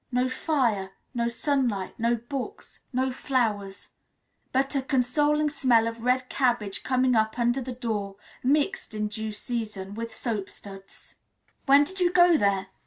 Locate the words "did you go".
11.83-12.35